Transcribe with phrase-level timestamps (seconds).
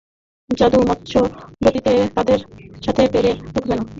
[0.49, 1.13] জাদু মৎস্য
[1.63, 2.39] গতিতে তাদের
[2.83, 3.83] সাথে পেরে উঠবে না।